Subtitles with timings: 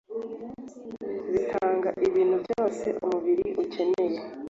[1.31, 4.17] bitanga ibintu byose umubiri ukeneye.